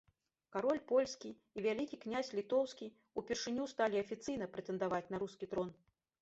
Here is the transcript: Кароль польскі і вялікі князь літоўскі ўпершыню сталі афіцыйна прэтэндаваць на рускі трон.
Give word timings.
Кароль 0.53 0.79
польскі 0.91 1.29
і 1.57 1.63
вялікі 1.65 1.99
князь 2.05 2.31
літоўскі 2.39 2.87
ўпершыню 3.23 3.69
сталі 3.75 4.01
афіцыйна 4.03 4.49
прэтэндаваць 4.57 5.05
на 5.13 5.17
рускі 5.27 5.45
трон. 5.55 5.71